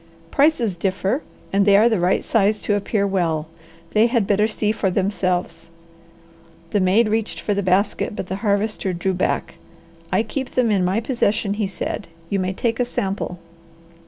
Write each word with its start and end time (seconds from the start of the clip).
"Prices 0.31 0.75
differ, 0.75 1.21
and 1.53 1.63
they 1.63 1.77
are 1.77 1.87
the 1.87 1.99
right 1.99 2.23
size 2.23 2.57
to 2.61 2.73
appear 2.73 3.05
well. 3.05 3.47
They 3.91 4.07
had 4.07 4.25
better 4.25 4.47
see 4.47 4.71
for 4.71 4.89
themselves." 4.89 5.69
The 6.71 6.79
maid 6.79 7.07
reached 7.07 7.39
for 7.39 7.53
the 7.53 7.61
basket, 7.61 8.15
but 8.15 8.25
the 8.25 8.37
Harvester 8.37 8.93
drew 8.93 9.13
back. 9.13 9.59
"I 10.11 10.23
keep 10.23 10.55
them 10.55 10.71
in 10.71 10.83
my 10.83 11.01
possession," 11.01 11.53
he 11.53 11.67
said. 11.67 12.07
"You 12.31 12.39
may 12.39 12.51
take 12.51 12.79
a 12.79 12.85
sample." 12.85 13.37